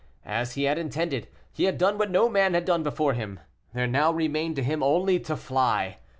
[0.25, 3.39] As he had intended, he had done what no man had done before him.
[3.71, 5.99] There now remained to him only to fly.